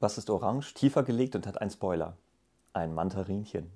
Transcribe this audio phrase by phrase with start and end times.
[0.00, 2.16] Was ist orange, tiefer gelegt und hat einen Spoiler?
[2.72, 3.70] Ein Mandarinchen.